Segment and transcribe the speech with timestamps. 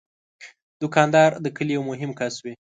[0.81, 2.53] دوکاندار د کلي یو مهم کس وي.